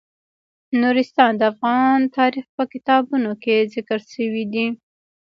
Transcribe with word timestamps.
نورستان 0.81 1.31
د 1.37 1.41
افغان 1.53 1.99
تاریخ 2.17 2.45
په 2.55 2.63
کتابونو 2.73 3.31
کې 3.43 3.69
ذکر 3.73 3.99
شوی 4.13 4.43
دي. 4.53 4.67